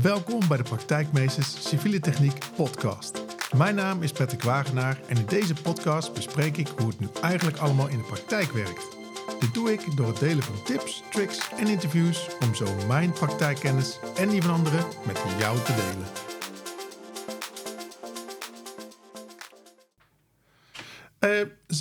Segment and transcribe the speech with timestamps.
[0.00, 3.22] Welkom bij de Praktijkmeesters Civiele Techniek podcast.
[3.56, 7.56] Mijn naam is Patrick Wagenaar en in deze podcast bespreek ik hoe het nu eigenlijk
[7.56, 8.96] allemaal in de praktijk werkt.
[9.40, 13.98] Dit doe ik door het delen van tips, tricks en interviews om zo mijn praktijkkennis
[14.16, 16.21] en die van anderen met jou te delen.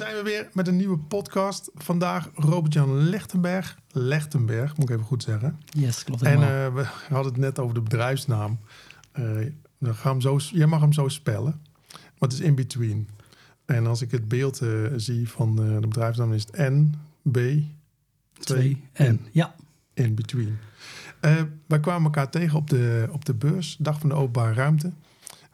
[0.01, 1.71] Zijn we weer met een nieuwe podcast.
[1.75, 3.77] Vandaag Robert-Jan Lechtenberg.
[3.91, 5.59] Lechtenberg, moet ik even goed zeggen.
[5.65, 6.21] Yes, klopt.
[6.21, 8.59] En uh, we hadden het net over de bedrijfsnaam.
[9.19, 9.47] Uh,
[9.79, 11.61] dan gaan hem zo, jij mag hem zo spellen.
[11.91, 13.07] Maar het is in between.
[13.65, 14.61] En als ik het beeld
[14.95, 16.93] zie van de bedrijfsnaam is het N,
[17.31, 17.39] B,
[18.39, 19.19] 2, N.
[19.31, 19.55] Ja.
[19.93, 20.57] In between.
[21.67, 24.91] wij kwamen elkaar tegen op de, op de beurs, Dag van de Openbare Ruimte.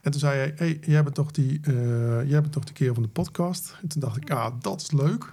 [0.08, 2.94] En toen zei hij, hey, jij bent toch die, uh, jij bent toch de keer
[2.94, 3.76] van de podcast?
[3.82, 5.32] En toen dacht ik, ah, dat is leuk.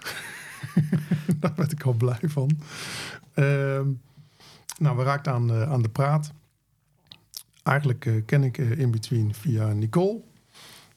[1.40, 2.50] Daar werd ik al blij van.
[3.34, 3.80] Uh,
[4.78, 6.32] nou, we raakten aan, uh, aan de praat.
[7.62, 10.20] Eigenlijk uh, ken ik In Between via Nicole.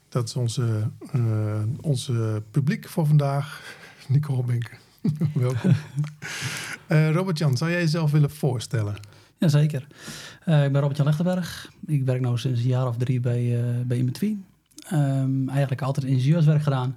[0.10, 0.92] Dat is onze,
[1.82, 3.76] onze publiek voor vandaag.
[4.08, 4.76] Nicole Benke,
[5.34, 5.76] welkom.
[6.88, 8.96] Robert-Jan, zou jij jezelf willen voorstellen?
[9.44, 9.88] Jazeker.
[10.46, 11.72] Uh, ik ben Robert-Jan Lechtenberg.
[11.86, 14.38] Ik werk nu sinds een jaar of drie bij, uh, bij.
[14.94, 16.96] Um, eigenlijk altijd ingenieurswerk gedaan.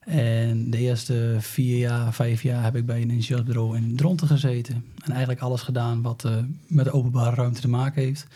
[0.00, 4.84] En de eerste vier jaar, vijf jaar heb ik bij een ingenieursbureau in Dronten gezeten.
[5.04, 8.26] En eigenlijk alles gedaan wat uh, met de openbare ruimte te maken heeft.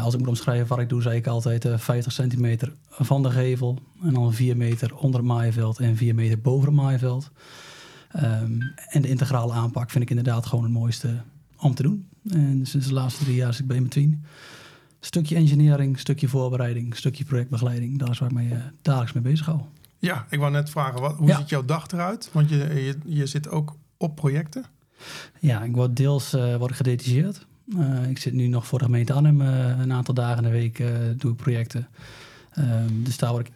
[0.00, 3.30] Als ik moet omschrijven wat ik doe, zei ik altijd uh, 50 centimeter van de
[3.30, 3.78] gevel.
[4.02, 7.30] En dan 4 meter onder het maaiveld en 4 meter boven het maaiveld.
[8.16, 11.22] Um, en de integrale aanpak vind ik inderdaad gewoon het mooiste
[11.56, 12.09] om te doen.
[12.28, 14.24] En sinds de laatste drie jaar zit ik bij Between.
[15.00, 17.98] Stukje engineering, stukje voorbereiding, stukje projectbegeleiding.
[17.98, 19.60] Daar is waar ik me uh, dagelijks mee bezig hou.
[19.98, 22.28] Ja, ik wou net vragen, wat, hoe ziet jouw dag eruit?
[22.32, 24.64] Want je, je, je zit ook op projecten.
[25.38, 27.46] Ja, ik word deels uh, word gedetacheerd.
[27.66, 30.82] Uh, ik zit nu nog voor de gemeente Arnhem een aantal dagen in de week
[31.16, 31.88] doe ik projecten.
[32.50, 33.52] Ehm, dus daar word ik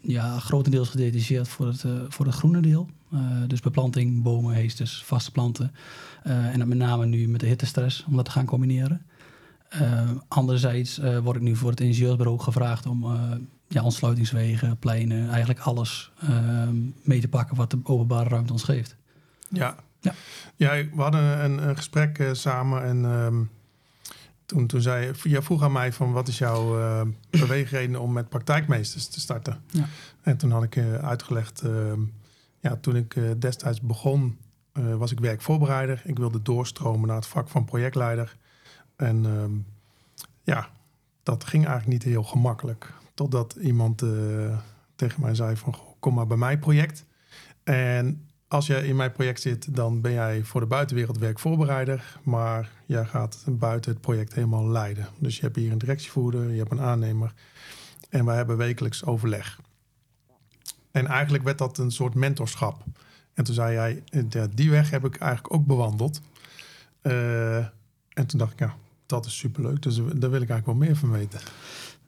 [0.00, 2.88] ja, grotendeels gedetacheerd voor het, voor het groene deel.
[3.46, 5.72] Dus beplanting, bomen, heesters, vaste planten.
[6.26, 9.06] Uh, en dat met name nu met de hittestress, om dat te gaan combineren.
[9.80, 13.18] Uh, anderzijds uh, word ik nu voor het ingenieursbureau gevraagd om
[13.68, 16.12] ja, ontsluitingswegen, pleinen, eigenlijk alles
[17.02, 18.96] mee te pakken wat de openbare ruimte ons geeft.
[19.48, 20.14] Ja, ja.
[20.56, 23.50] ja we hadden een, een gesprek samen en um,
[24.46, 26.76] toen, toen zei je, vroeg aan mij van wat is jouw
[27.30, 29.60] beweegreden om met praktijkmeesters te starten?
[29.70, 29.88] Ja.
[30.22, 32.00] En toen had ik uitgelegd, ehm,
[32.64, 34.38] ja, toen ik destijds begon
[34.78, 36.02] uh, was ik werkvoorbereider.
[36.04, 38.36] Ik wilde doorstromen naar het vak van projectleider.
[38.96, 39.44] En uh,
[40.42, 40.68] ja,
[41.22, 42.92] dat ging eigenlijk niet heel gemakkelijk.
[43.14, 44.58] Totdat iemand uh,
[44.96, 47.04] tegen mij zei van, kom maar bij mijn project.
[47.62, 52.18] En als je in mijn project zit, dan ben jij voor de buitenwereld werkvoorbereider.
[52.22, 55.08] Maar jij gaat buiten het project helemaal leiden.
[55.18, 57.32] Dus je hebt hier een directievoerder, je hebt een aannemer.
[58.08, 59.60] En wij hebben wekelijks overleg.
[60.94, 62.84] En eigenlijk werd dat een soort mentorschap.
[63.34, 66.20] En toen zei ja, die weg heb ik eigenlijk ook bewandeld.
[67.02, 67.56] Uh,
[68.08, 68.74] en toen dacht ik, ja,
[69.06, 69.82] dat is superleuk.
[69.82, 71.40] Dus daar wil ik eigenlijk wel meer van weten.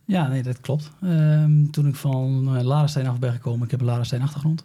[0.04, 0.90] Ja, nee, dat klopt.
[1.02, 4.62] Um, toen ik van uh, Larenstein af ben gekomen, ik heb een Larenstein achtergrond.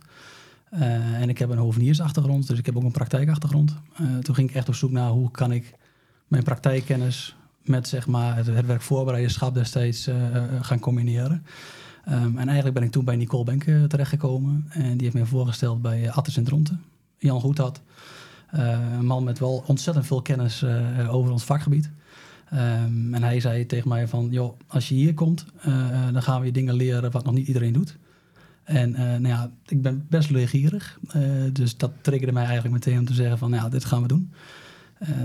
[0.73, 3.75] Uh, en ik heb een hoveniersachtergrond, dus ik heb ook een praktijkachtergrond.
[4.21, 5.73] toen ging ik echt op zoek naar hoe kan ik
[6.27, 10.09] mijn praktijkkennis met zeg maar, het, het werkvoorbereiderschap destijds
[10.61, 11.45] gaan combineren.
[12.09, 14.65] Um, en eigenlijk ben ik toen bij Nicole Benke terechtgekomen.
[14.69, 16.81] En die heeft mij voorgesteld bij uh, Attis in Dronten.
[17.17, 17.81] Jan Goedhad.
[18.55, 21.89] Uh, een man met wel ontzettend veel kennis uh, over ons vakgebied.
[22.53, 25.45] Um, en hij zei tegen mij van, joh, als je hier komt,
[26.11, 27.97] dan gaan we je dingen leren wat nog niet iedereen doet.
[28.63, 30.99] En nou ja, ik ben best leergierig.
[31.51, 34.07] dus dat triggerde mij eigenlijk meteen om te zeggen van, nou ja, dit gaan we
[34.07, 34.31] doen.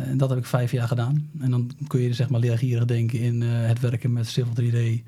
[0.05, 1.31] en dat heb ik vijf jaar gedaan.
[1.41, 5.03] En dan kun je zeg maar leergierig denken in het werken met Civil 3D,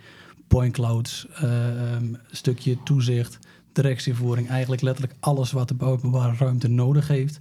[0.48, 3.38] point clouds, uh, um, stukje toezicht,
[3.72, 4.48] directievoering.
[4.48, 7.38] Eigenlijk letterlijk alles wat de openbare ruimte nodig heeft,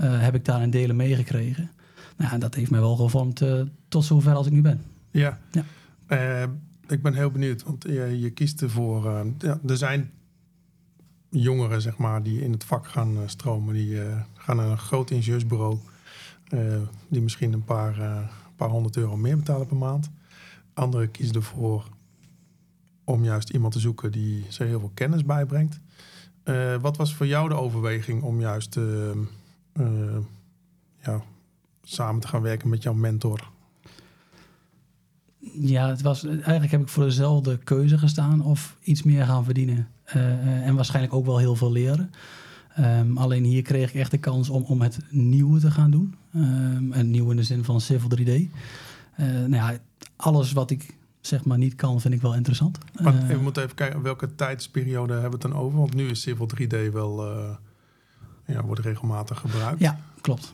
[0.00, 1.70] uh, heb ik daar in delen meegekregen.
[2.16, 4.82] Nou, en dat heeft mij wel gevormd uh, tot zover als ik nu ben.
[5.10, 5.64] Ja, ja.
[6.88, 9.24] ik ben heel benieuwd, want je, je kiest ervoor.
[9.38, 10.10] ja, er zijn
[11.30, 13.74] jongeren, zeg maar, die in het vak gaan stromen.
[13.74, 13.98] Die
[14.34, 15.78] gaan naar een groot ingenieursbureau,
[17.08, 17.94] die misschien een paar,
[18.56, 20.10] paar honderd euro meer betalen per maand.
[20.74, 21.84] Anderen kiezen ervoor
[23.04, 25.80] om juist iemand te zoeken die ze heel veel kennis bijbrengt.
[26.44, 28.84] Uh, wat was voor jou de overweging om juist uh,
[29.80, 30.16] uh,
[31.02, 31.22] ja,
[31.82, 33.50] samen te gaan werken met jouw mentor?
[35.60, 39.88] Ja, het was, eigenlijk heb ik voor dezelfde keuze gestaan of iets meer gaan verdienen.
[40.04, 42.10] en waarschijnlijk ook wel heel veel leren.
[42.78, 46.14] Um, alleen hier kreeg ik echt de kans om, om het nieuwe te gaan doen.
[46.34, 48.50] Um, en nieuw in de zin van Civil 3D.
[49.16, 49.78] nou ja,
[50.16, 52.78] alles wat ik zeg maar niet kan, vind ik wel interessant.
[53.02, 55.78] Maar uh, we moeten even kijken, welke tijdsperiode hebben we het dan over?
[55.78, 57.50] Want nu is Civil 3D wel, uh,
[58.46, 59.80] ja, wordt regelmatig gebruikt.
[59.80, 60.52] Ja, klopt.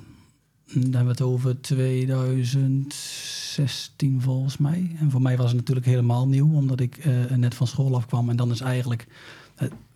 [0.72, 4.96] Dan hebben we het over 2016 volgens mij.
[4.98, 8.30] En voor mij was het natuurlijk helemaal nieuw, omdat ik uh, net van school afkwam.
[8.30, 9.06] En dan is eigenlijk,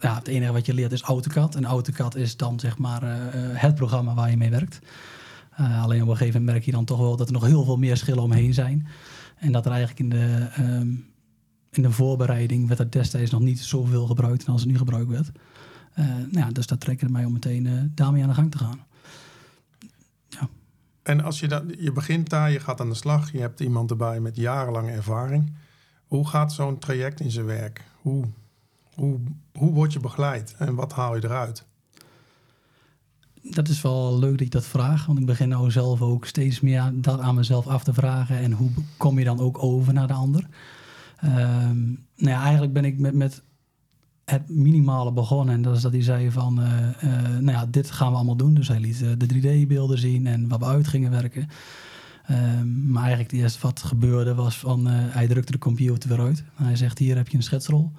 [0.01, 1.55] ja, het enige wat je leert is AutoCAD.
[1.55, 3.03] En AutoCAD is dan zeg maar
[3.57, 4.79] het programma waar je mee werkt.
[5.57, 7.77] alleen op een gegeven moment merk je dan toch wel dat er nog heel veel
[7.77, 8.87] meer schillen omheen zijn.
[9.43, 11.07] En dat er eigenlijk in de, um,
[11.71, 15.31] in de voorbereiding werd er destijds nog niet zoveel gebruikt als het nu gebruikt werd.
[15.99, 18.59] Uh, nou ja, dus dat trekkerde mij om meteen uh, daarmee aan de gang te
[18.59, 18.81] gaan.
[20.29, 20.49] Ja.
[21.03, 23.91] En als je, dat, je begint daar, je gaat aan de slag, je hebt iemand
[23.91, 25.53] erbij met jarenlange ervaring.
[26.07, 27.85] Hoe gaat zo'n traject in zijn werk?
[28.01, 28.25] Hoe,
[28.95, 29.21] hoe,
[29.53, 31.67] hoe word je begeleid en wat haal je eruit?
[33.43, 35.07] Dat is wel leuk dat je dat vraagt.
[35.07, 38.39] Want ik begin nou zelf ook steeds meer dat aan mezelf af te vragen.
[38.39, 40.47] En hoe kom je dan ook over naar de ander?
[41.25, 43.43] Um, nou ja, eigenlijk ben ik met, met
[44.25, 45.55] het minimale begonnen.
[45.55, 46.67] En dat is dat hij zei van, uh,
[47.05, 48.55] uh, nou ja, dit gaan we allemaal doen.
[48.55, 51.49] Dus hij liet uh, de 3D-beelden zien en wat we uit gingen werken.
[52.31, 56.45] Um, maar eigenlijk het eerste wat gebeurde was van, hij drukte de computer weer uit.
[56.55, 57.91] Hij zegt, hier heb je een schetsrol.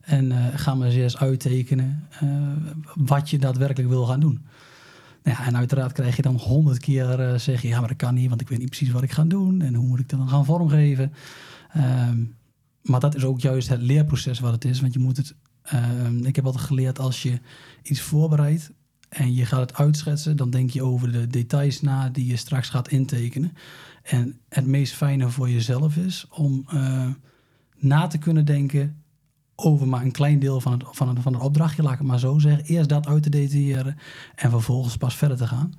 [0.00, 2.08] En ga maar eens uittekenen
[2.94, 4.40] wat je daadwerkelijk wil gaan doen.
[5.22, 8.14] Nou ja, en uiteraard krijg je dan honderd keer uh, zeggen, ja, maar dat kan
[8.14, 10.18] niet, want ik weet niet precies wat ik ga doen en hoe moet ik dat
[10.18, 11.12] dan gaan vormgeven.
[11.76, 12.34] Um,
[12.82, 15.34] maar dat is ook juist het leerproces wat het is, want je moet het.
[16.06, 17.40] Um, ik heb altijd geleerd als je
[17.82, 18.70] iets voorbereidt
[19.08, 22.68] en je gaat het uitschetsen, dan denk je over de details na die je straks
[22.68, 23.52] gaat intekenen.
[24.02, 27.08] En het meest fijne voor jezelf is om uh,
[27.76, 28.99] na te kunnen denken
[29.64, 32.06] over maar een klein deel van het, van, het, van het opdrachtje, laat ik het
[32.06, 32.64] maar zo zeggen.
[32.64, 33.96] Eerst dat uit te detailleren
[34.34, 35.72] en vervolgens pas verder te gaan.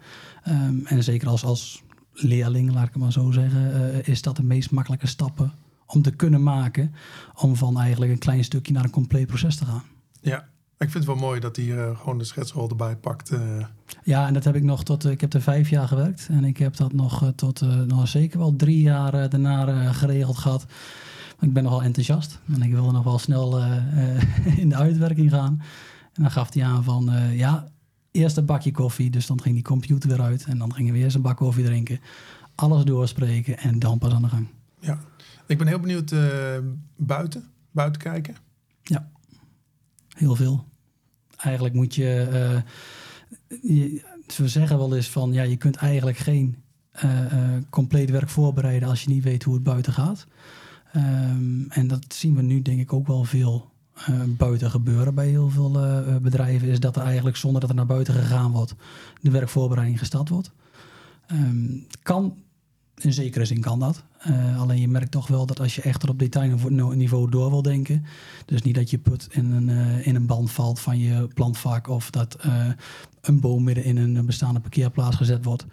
[0.48, 1.83] Um, en zeker als, als
[2.13, 5.51] leerling, laat ik het maar zo zeggen, uh, is dat de meest makkelijke stappen
[5.86, 6.94] om te kunnen maken.
[7.36, 9.83] Om van eigenlijk een klein stukje naar een compleet proces te gaan.
[10.22, 10.38] Ja,
[10.78, 13.31] ik vind het wel mooi dat hij uh, gewoon de schetsrol erbij pakt.
[13.31, 13.39] Uh.
[14.04, 15.06] Ja, en dat heb ik nog tot.
[15.06, 16.28] ik heb er vijf jaar gewerkt.
[16.31, 20.66] En ik heb dat nog tot nog zeker wel drie jaar daarna geregeld gehad.
[21.42, 25.30] Ik ben nogal enthousiast en ik wilde nog wel snel uh, uh, in de uitwerking
[25.32, 25.62] gaan.
[26.14, 27.68] En dan gaf hij aan van, uh, ja,
[28.12, 29.10] eerst een bakje koffie.
[29.10, 31.64] Dus dan ging die computer weer uit en dan gingen we eerst een bak koffie
[31.64, 32.00] drinken.
[32.56, 34.48] Alles doorspreken en dan pas aan de gang.
[34.80, 35.00] Ja,
[35.46, 36.16] ik ben heel benieuwd
[36.96, 38.36] buiten, buiten kijken.
[38.84, 39.10] Ja,
[40.10, 40.66] heel veel.
[41.36, 42.64] Eigenlijk moet je,
[43.62, 46.64] je ze zeggen wel eens van, ja, je kunt eigenlijk geen
[47.70, 50.28] compleet werk voorbereiden als je niet weet hoe het buiten gaat.
[50.96, 53.70] Um, en dat zien we nu denk ik ook wel veel
[54.10, 56.68] uh, buiten gebeuren bij heel veel uh, bedrijven.
[56.68, 58.76] Is dat er eigenlijk zonder dat er naar buiten gegaan wordt,
[59.22, 60.52] de werkvoorbereiding gestart wordt.
[61.32, 62.36] Um, kan,
[62.98, 64.04] in zekere zin kan dat.
[64.58, 68.06] Alleen je merkt toch wel dat als je echt op detailniveau door wil denken.
[68.46, 69.70] Dus niet dat je put in een,
[70.04, 71.88] in een band valt van je plantvak.
[71.88, 72.38] Of dat
[73.22, 75.66] een boom midden in een bestaande parkeerplaats gezet wordt.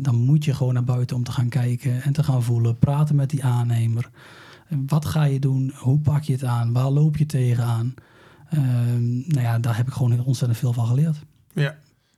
[0.00, 2.78] dan moet je gewoon naar buiten om te gaan kijken en te gaan voelen.
[2.78, 4.10] Praten met die aannemer.
[4.86, 5.72] Wat ga je doen?
[5.74, 6.72] Hoe pak je het aan?
[6.72, 7.94] Waar loop je tegenaan?
[8.54, 8.60] Uh,
[9.26, 11.16] nou ja, daar heb ik gewoon ontzettend veel van geleerd.
[11.52, 11.76] Ja,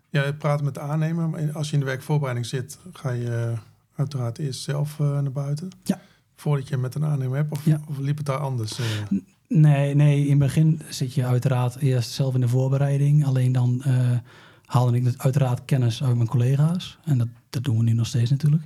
[0.09, 1.53] ja je praat met de aannemer.
[1.53, 3.55] Als je in de werkvoorbereiding zit, ga je
[3.97, 5.69] uiteraard eerst zelf uh, naar buiten.
[5.85, 6.01] Ja.
[6.37, 7.53] Voordat je met een aannemer hebt?
[7.53, 7.81] Of, ja.
[7.89, 8.79] of liep het daar anders?
[8.79, 8.87] Uh?
[9.49, 13.27] Nee, nee, in het begin zit je uiteraard eerst zelf in de voorbereiding.
[13.27, 14.11] Alleen dan uh,
[14.71, 16.99] haalde ik uiteraard kennis uit mijn collega's.
[17.05, 18.63] En dat, dat doen we nu nog steeds natuurlijk.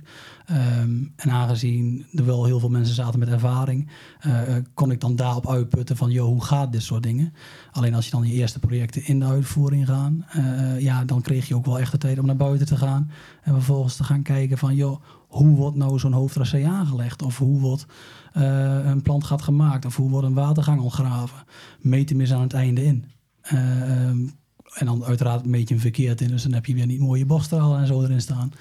[0.79, 3.89] Um, en aangezien er wel heel veel mensen zaten met ervaring,
[4.27, 4.41] uh,
[4.73, 7.33] kon ik dan daarop uitputten van, joh, hoe gaat dit soort dingen?
[7.71, 11.47] Alleen als je dan je eerste projecten in de uitvoering gaan, uh, ja, dan kreeg
[11.47, 13.11] je ook wel echt de tijd om naar buiten te gaan.
[13.41, 17.21] En vervolgens te gaan kijken van, joh, hoe wordt nou zo'n hoofdtracé aangelegd?
[17.21, 17.85] Of hoe wordt
[18.33, 19.85] een plantgat gemaakt?
[19.85, 21.43] Of hoe wordt een watergang ontgraven?
[21.81, 23.05] Meet hem eens aan het einde in.
[23.53, 24.33] Um,
[24.75, 26.27] en dan uiteraard een beetje een verkeerd in.
[26.27, 28.53] Dus dan heb je weer niet mooie bochtstralen en zo erin staan.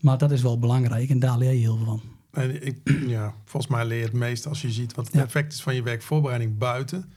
[0.00, 2.02] Maar dat is wel belangrijk en daar leer je heel veel van.
[2.30, 2.78] En ik,
[3.16, 5.74] ja, volgens mij leer je het meest als je ziet wat het effect is van
[5.74, 7.12] je werkvoorbereiding buiten.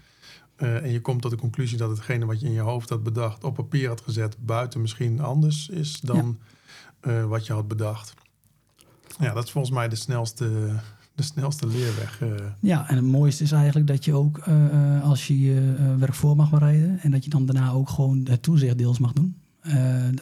[0.57, 3.03] Uh, en je komt tot de conclusie dat hetgene wat je in je hoofd had
[3.03, 6.37] bedacht, op papier had gezet, buiten misschien anders is dan
[7.01, 7.11] ja.
[7.11, 8.13] uh, wat je had bedacht.
[9.19, 10.79] Ja, dat is volgens mij de snelste
[11.15, 12.21] de snelste leerweg.
[12.21, 12.29] Uh.
[12.59, 16.35] Ja, en het mooiste is eigenlijk dat je ook uh, als je je werk voor
[16.35, 16.99] mag bereiden...
[16.99, 19.37] en dat je dan daarna ook gewoon het toezicht deels mag doen.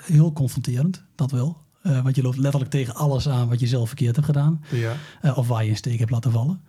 [0.01, 1.57] heel confronterend, dat wel.
[1.81, 4.61] want je loopt letterlijk tegen alles aan wat je zelf verkeerd hebt gedaan.
[4.71, 4.95] Ja.
[5.35, 6.61] of waar je een steek hebt laten vallen.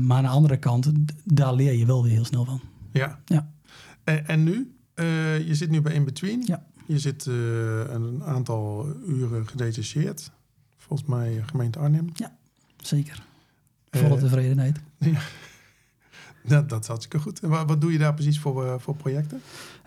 [0.00, 0.92] maar aan de andere kant,
[1.24, 2.60] daar leer je wel weer heel snel van.
[2.92, 3.18] Ja.
[3.24, 3.50] ja.
[4.04, 4.72] En, en nu?
[5.46, 6.42] je zit nu bij In-Between.
[6.46, 6.66] Ja.
[6.86, 10.30] Je zit een aantal uren gedetacheerd.
[10.76, 12.10] Volgens mij gemeente Arnhem.
[12.14, 12.37] Ja
[12.82, 13.22] zeker.
[13.90, 14.80] Volle tevredenheid.
[14.98, 15.20] Ja.
[16.54, 17.40] Dat, dat is hartstikke goed.
[17.40, 19.40] En wat, wat doe je daar precies voor, voor projecten?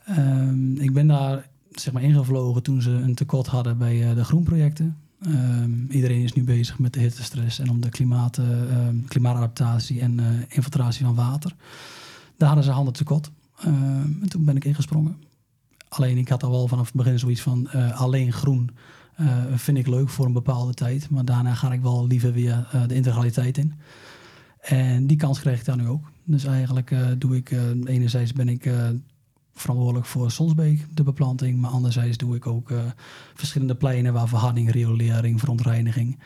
[0.06, 4.98] Ehm, ik ben daar zeg maar ingevlogen toen ze een tekort hadden bij de groenprojecten.
[5.28, 10.20] Um, iedereen is nu bezig met de hittestress en om de klimaat, um, klimaatadaptatie en
[10.20, 11.56] uh, infiltratie van water.
[12.38, 13.32] Daar hadden ze handen tekort.
[13.64, 15.18] En toen ben ik ingesprongen.
[15.90, 18.70] Alleen ik had al wel vanaf het begin zoiets van uh, alleen groen
[19.56, 21.10] vind ik leuk voor een bepaalde tijd.
[21.10, 23.74] Maar daarna ga ik wel liever weer de integraliteit in.
[24.62, 26.12] En die kans kreeg ik daar nu ook.
[26.24, 27.52] Dus eigenlijk doe ik,
[27.84, 28.72] enerzijds ben ik
[29.54, 31.60] verantwoordelijk voor Sonsbeek, de beplanting.
[31.60, 32.74] Maar anderzijds doe ik ook
[33.34, 36.20] verschillende pleinen waar verharding, riolering, verontreiniging,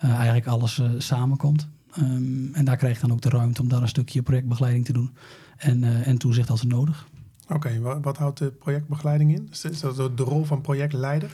[0.00, 1.68] eigenlijk alles samenkomt.
[1.98, 4.92] Um, en daar krijg ik dan ook de ruimte om daar een stukje projectbegeleiding te
[4.92, 5.10] doen
[5.56, 7.08] en, en toezicht als nodig.
[7.48, 9.48] Oké, wat, wat, houdt de projectbegeleiding in?
[9.70, 11.30] Is dat de rol van projectleider?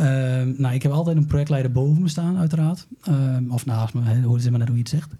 [0.00, 2.86] Um, nou, ik heb altijd een projectleider boven me staan, uiteraard.
[3.08, 5.10] Um, of naast me, hoe het is maar net hoe je het zegt.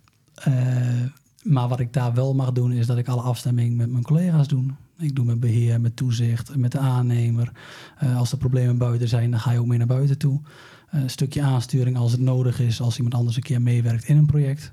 [1.43, 4.49] maar wat ik daar wel mag doen, is dat ik alle afstemming met mijn collega's
[4.49, 4.65] doe.
[4.99, 7.53] Ik doe met beheer, met toezicht, met de aannemer.
[8.03, 10.41] Uh, als er problemen buiten zijn, dan ga je ook mee naar buiten toe.
[10.95, 14.17] Uh, een stukje aansturing als het nodig is, als iemand anders een keer meewerkt in
[14.17, 14.73] een project.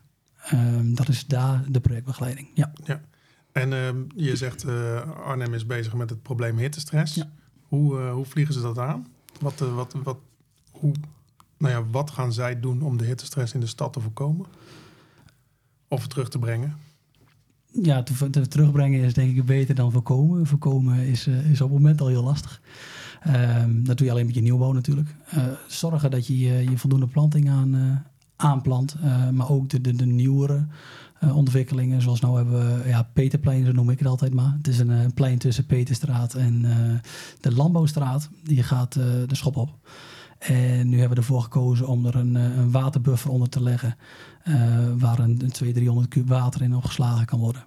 [0.54, 2.48] Um, dat is daar de projectbegeleiding.
[2.54, 2.72] Ja.
[2.84, 3.02] ja.
[3.52, 7.16] En uh, je zegt uh, Arnhem is bezig met het probleem hittestress.
[7.16, 7.30] Ja.
[7.62, 9.08] Hoe, hoe vliegen ze dat aan?
[9.42, 10.18] Wat, wat, wat,
[10.72, 10.94] hoe,
[11.58, 14.46] nou ja, wat gaan zij doen om de hittestress in de stad te voorkomen?
[15.88, 16.78] Of terug te brengen?
[17.72, 20.48] ja, te, te, terugbrengen is denk ik beter dan voorkomen.
[20.48, 22.62] Voorkomen is, uh, is op het moment al heel lastig.
[23.28, 25.16] Um, dat doe je alleen met je nieuwbouw natuurlijk.
[25.36, 28.04] Uh, zorgen dat je je voldoende planting aan,
[28.36, 28.96] aanplant.
[29.32, 30.68] maar ook de, de, de nieuwere
[31.34, 32.02] ontwikkelingen.
[32.02, 34.54] Zoals nou hebben we ja, Peterplein, zo noem ik het altijd maar.
[34.58, 36.62] Het is een, een plein tussen Peterstraat en
[37.42, 38.30] de Landbouwstraat.
[38.44, 39.78] Die gaat de schop op.
[40.40, 43.96] En nu hebben we ervoor gekozen om er een, een waterbuffer onder te leggen.
[44.46, 44.56] Uh,
[44.98, 47.64] waar een, een 200, 300 kub water in opgeslagen kan worden.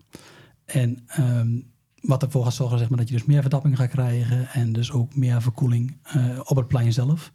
[0.64, 4.49] En um, wat ervoor gaat zorgen zeg maar, dat je dus meer verdapping gaat krijgen
[4.49, 7.32] en dus ook meer verkoeling uh, op het plein zelf.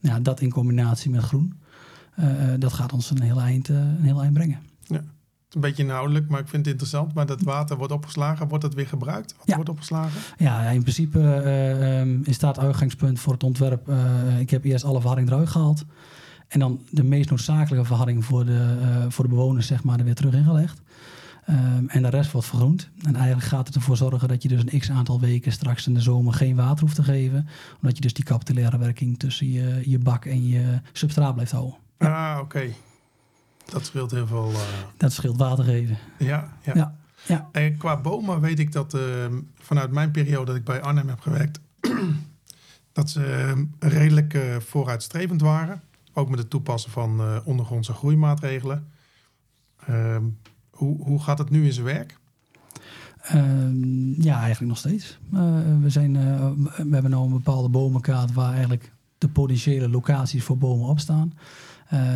[0.00, 1.60] Ja, dat in combinatie met groen,
[2.18, 2.26] uh,
[2.58, 4.60] dat gaat ons een heel eind, een heel eind brengen.
[4.86, 5.04] Ja.
[5.52, 7.14] Een beetje inhoudelijk, maar ik vind het interessant.
[7.14, 9.34] Maar dat water wordt opgeslagen, wordt het weer gebruikt?
[9.38, 9.54] Wat ja.
[9.54, 10.20] wordt opgeslagen?
[10.36, 13.88] Ja, in principe uh, um, is dat het uitgangspunt voor het ontwerp.
[13.88, 15.84] Uh, ik heb eerst alle verharding eruit gehaald.
[16.48, 20.04] En dan de meest noodzakelijke verharding voor de, uh, voor de bewoners, zeg maar, er
[20.04, 20.80] weer terug ingelegd.
[21.50, 22.90] Um, en de rest wordt vergroend.
[23.02, 25.94] En eigenlijk gaat het ervoor zorgen dat je dus een x aantal weken straks in
[25.94, 27.48] de zomer geen water hoeft te geven.
[27.76, 31.76] Omdat je dus die capillaire werking tussen je, je bak en je substraat blijft houden.
[31.98, 32.42] Ah, oké.
[32.42, 32.74] Okay.
[33.64, 34.50] Dat scheelt heel veel.
[34.50, 34.58] Uh...
[34.96, 35.98] Dat scheelt water geven.
[36.18, 36.72] Ja, ja.
[36.74, 36.94] ja,
[37.26, 37.48] ja.
[37.52, 39.02] En qua bomen weet ik dat uh,
[39.54, 41.60] vanuit mijn periode dat ik bij Arnhem heb gewerkt,
[42.92, 45.82] dat ze uh, redelijk vooruitstrevend waren.
[46.12, 48.88] Ook met het toepassen van uh, ondergrondse groeimaatregelen.
[49.90, 50.16] Uh,
[50.70, 52.20] hoe, hoe gaat het nu in zijn werk?
[54.18, 55.18] Ja, eigenlijk nog steeds.
[55.80, 56.12] We, zijn,
[56.76, 61.32] we hebben nu een bepaalde bomenkaart waar eigenlijk de potentiële locaties voor bomen op staan.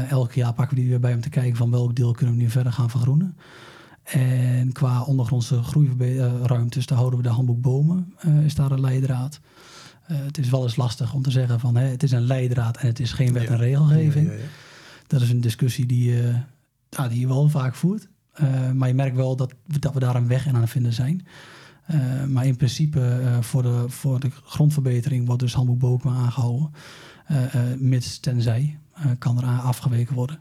[0.09, 2.43] Elk jaar pakken we die weer bij om te kijken van welk deel kunnen we
[2.43, 3.37] nu verder gaan vergroenen.
[4.03, 8.15] En qua ondergrondse groeiruimtes, daar houden we de handboek bomen,
[8.45, 9.41] is daar een leidraad.
[10.11, 12.77] Uh, het is wel eens lastig om te zeggen van hè, het is een leidraad
[12.77, 13.49] en het is geen wet ja.
[13.49, 14.27] en regelgeving.
[14.27, 14.39] Ja, ja,
[15.07, 18.09] dat is een discussie die, uh, die je wel vaak voert.
[18.41, 20.93] Uh, maar je merkt wel dat, dat we daar een weg in aan het vinden
[20.93, 21.27] zijn.
[22.29, 26.71] maar in principe voor, de, voor de grondverbetering wordt dus handboek Bokema aangehouden.
[27.79, 28.79] mits tenzij
[29.19, 30.41] kan er afgeweken worden.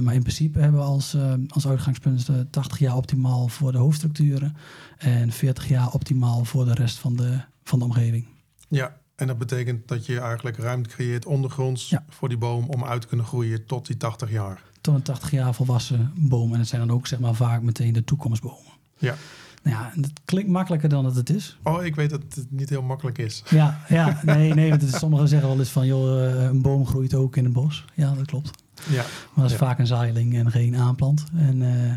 [0.00, 1.16] maar in principe hebben we als,
[1.48, 4.56] als uitgangspunt 80 jaar optimaal voor de hoofdstructuren
[4.98, 8.26] en 40 jaar optimaal voor de rest van de, van de omgeving.
[8.68, 12.04] Ja, en dat betekent dat je eigenlijk ruimte creëert ondergronds ja.
[12.08, 14.62] voor die boom om uit te kunnen groeien tot die 80 jaar.
[14.80, 16.52] Tot een 80 jaar volwassen boom.
[16.52, 18.72] En het zijn dan ook zeg maar vaak meteen de toekomstbomen.
[18.98, 19.14] Ja.
[19.62, 21.58] Nou ja, het klinkt makkelijker dan dat het is.
[21.62, 23.42] Oh, ik weet dat het niet heel makkelijk is.
[23.48, 24.70] Ja, ja nee, nee.
[24.70, 27.84] Want sommigen zeggen wel eens van, joh, een boom groeit ook in een bos.
[27.94, 28.50] Ja, dat klopt.
[28.88, 29.02] Ja.
[29.02, 29.56] Maar dat is ja.
[29.56, 31.24] vaak een zaailing en geen aanplant.
[31.34, 31.92] En uh,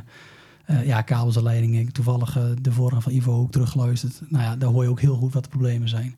[0.78, 1.92] uh, ja, kabels en leidingen.
[1.92, 4.22] Toevallig uh, de vorige van Ivo ook teruggeluisterd.
[4.28, 6.16] Nou ja, daar hoor je ook heel goed wat de problemen zijn.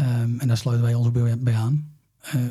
[0.00, 1.94] Um, en daar sluiten wij ons ook bij aan.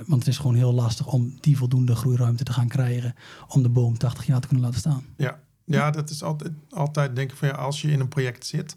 [0.05, 3.15] Want het is gewoon heel lastig om die voldoende groeiruimte te gaan krijgen
[3.47, 5.03] om de boom 80 jaar te kunnen laten staan.
[5.17, 8.45] Ja, ja dat is altijd, altijd denk ik van ja, als je in een project
[8.45, 8.75] zit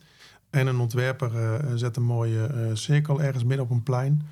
[0.51, 4.27] en een ontwerper uh, zet een mooie uh, cirkel ergens midden op een plein,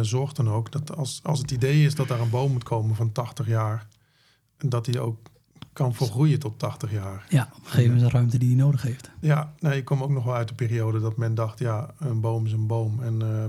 [0.00, 2.96] zorg dan ook dat als, als het idee is dat daar een boom moet komen
[2.96, 3.86] van 80 jaar,
[4.58, 5.18] dat die ook
[5.72, 7.26] kan volgroeien tot 80 jaar.
[7.28, 9.10] Ja, geven ze de ruimte die hij nodig heeft.
[9.20, 12.20] Ja, nee, ik kom ook nog wel uit de periode dat men dacht, ja, een
[12.20, 13.02] boom is een boom.
[13.02, 13.44] En uh,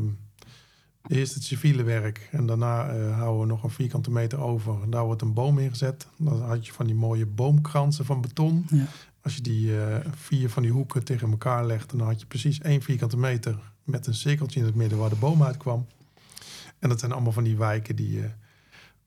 [1.08, 4.82] Eerst het civiele werk en daarna uh, houden we nog een vierkante meter over.
[4.84, 6.08] En daar wordt een boom ingezet.
[6.18, 8.66] Dan had je van die mooie boomkransen van beton.
[8.70, 8.86] Ja.
[9.22, 12.60] Als je die uh, vier van die hoeken tegen elkaar legt, dan had je precies
[12.60, 15.88] één vierkante meter met een cirkeltje in het midden waar de boom uitkwam.
[16.80, 18.30] En dat zijn allemaal van die wijken die je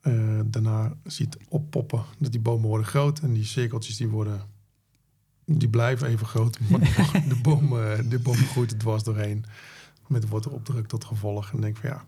[0.03, 2.03] uh, daarna ziet oppoppen.
[2.19, 4.41] Dat die bomen worden groot en die cirkeltjes die worden
[5.45, 6.59] die blijven even groot.
[6.71, 6.81] Maar
[7.29, 7.69] de, boom,
[8.09, 9.45] de boom groeit het dwars doorheen
[10.09, 11.53] met wortelopdruk tot gevolg.
[11.53, 12.05] En denk van ja,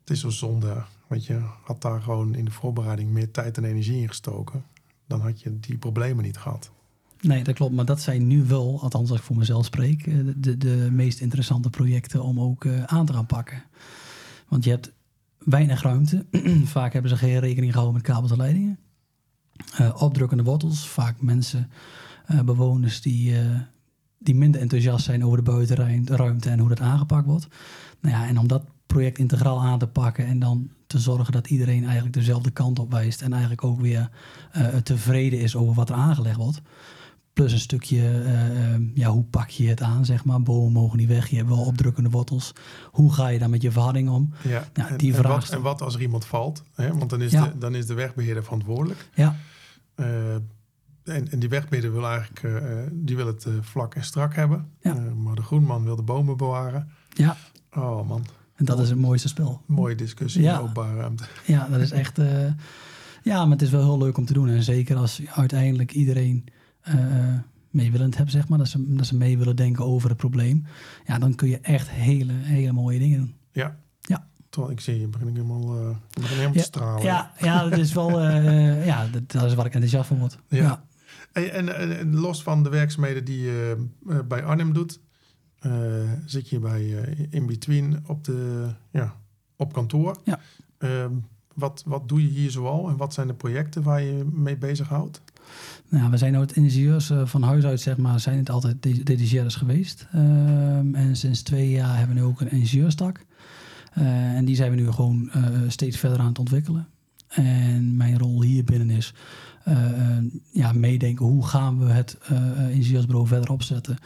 [0.00, 0.82] het is zo zonde.
[1.06, 4.64] Want je had daar gewoon in de voorbereiding meer tijd en energie in gestoken.
[5.06, 6.70] Dan had je die problemen niet gehad.
[7.20, 7.74] Nee, dat klopt.
[7.74, 11.20] Maar dat zijn nu wel, althans als ik voor mezelf spreek, eh, de, de meest
[11.20, 13.62] interessante projecten om ook uh, aan te gaan pakken.
[14.48, 14.92] Want je hebt
[15.38, 16.26] weinig ruimte.
[16.64, 18.78] vaak hebben ze geen rekening gehouden met kabels en leidingen.
[19.80, 20.88] Uh, opdrukkende wortels.
[20.88, 21.70] Vaak mensen,
[22.44, 23.34] bewoners die,
[24.22, 27.48] die minder enthousiast zijn over de buitenruimte en hoe dat aangepakt wordt.
[28.00, 31.48] Nou ja, en om dat project integraal aan te pakken en dan te zorgen dat
[31.48, 34.10] iedereen eigenlijk dezelfde kant op wijst en eigenlijk ook weer
[34.56, 36.62] uh, tevreden is over wat er aangelegd wordt.
[37.32, 40.42] Plus een stukje, uh, ja, hoe pak je het aan, zeg maar.
[40.42, 42.52] Bomen mogen niet weg, je hebt wel opdrukkende wortels.
[42.90, 44.32] Hoe ga je dan met je verharding om?
[44.42, 46.62] Ja, nou, die en, vraag en, wat, en wat als er iemand valt?
[46.74, 46.96] Hè?
[46.96, 49.08] Want dan is, de, dan is de wegbeheerder verantwoordelijk.
[49.14, 49.36] Ja.
[51.10, 54.68] En, en die wegbeheerder wil eigenlijk uh, die wil het uh, vlak en strak hebben.
[54.80, 54.94] Ja.
[54.94, 56.88] Maar de groenman wil de bomen bewaren.
[57.08, 57.36] Ja.
[57.74, 58.24] Oh man.
[58.54, 59.62] En dat is het mooiste spel.
[59.66, 60.54] Mooie discussie ja.
[60.54, 61.24] in openbare ruimte.
[61.44, 62.16] Ja, dat is echt...
[63.22, 64.48] ja, maar het is wel heel leuk om te doen.
[64.48, 66.44] En zeker als uiteindelijk iedereen
[67.70, 68.58] meewillend hebt, zeg maar.
[68.58, 70.64] Dat ze, dat ze mee willen denken over het probleem.
[71.06, 73.34] Ja, dan kun je echt hele, hele mooie dingen doen.
[73.52, 73.76] Ja.
[74.00, 74.26] Ja.
[74.48, 77.02] Terwijl ik zie je begin ik helemaal, uh, begin helemaal ja, te stralen.
[77.02, 78.22] Ja, ja, dat is wel...
[78.22, 80.38] Uh, ja, dat, dat, is waar ik enthousiast van word.
[80.48, 80.62] Ja.
[80.62, 80.84] ja.
[81.32, 85.00] En, en, los van de werkzaamheden die je uh, bij Arnhem doet,
[86.26, 86.82] zit je bij
[87.30, 89.16] In Between op, de, ja,
[89.56, 90.16] op kantoor.
[90.24, 90.40] Ja.
[90.78, 91.12] Ehm,
[91.54, 95.22] wat, wat doe je hier zoal en wat zijn de projecten waar je mee bezighoudt?
[95.88, 100.06] Nou, we zijn nooit ingenieurs van huis uit, zeg maar, zijn het altijd detacheurs geweest.
[100.12, 103.24] Ehm, en sinds twee jaar hebben we nu ook een ingenieurstak.
[103.94, 105.30] en die zijn we nu gewoon
[105.68, 106.88] steeds verder aan het ontwikkelen.
[107.28, 109.20] En mijn rol hier binnen is uh,
[110.50, 113.98] ja, meedenken hoe gaan we het uh, ingenieursbureau verder opzetten.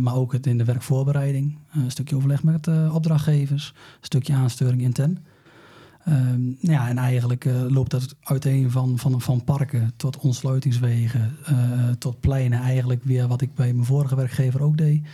[0.00, 1.58] Maar ook het in de werkvoorbereiding.
[1.72, 3.72] een stukje overleg met opdrachtgevers.
[3.76, 5.18] Een stukje aansturing intern.
[6.04, 11.36] Ehm, ja, en eigenlijk loopt dat uiteen van, van, van parken tot ontsluitingswegen,
[11.98, 12.60] tot pleinen.
[12.60, 15.06] Eigenlijk weer wat ik bij mijn vorige werkgever ook deed.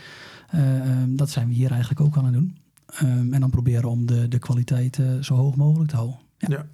[0.49, 2.57] Ehm, dat zijn we hier eigenlijk ook aan het doen.
[3.03, 6.17] Um, en dan proberen om de, de kwaliteit zo hoog mogelijk te houden.
[6.37, 6.47] Ja.
[6.49, 6.65] ja.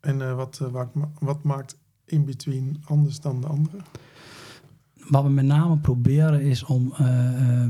[0.00, 0.88] En wat, wat,
[1.18, 1.76] wat maakt
[2.12, 3.76] in between anders dan de andere?
[5.08, 7.66] Wat we met name proberen is om uh,